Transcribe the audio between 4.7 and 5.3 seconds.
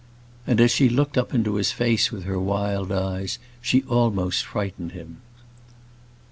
him.